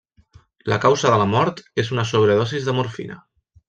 La 0.73 0.79
causa 0.85 1.13
de 1.17 1.21
la 1.25 1.29
mort 1.35 1.63
és 1.85 1.95
una 1.99 2.09
sobredosi 2.15 2.67
de 2.69 2.79
morfina. 2.83 3.25